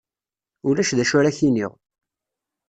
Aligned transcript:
Ulac 0.67 0.89
d 0.97 0.99
acu 1.03 1.15
ara 1.19 1.29
ak-iniɣ. 1.31 1.71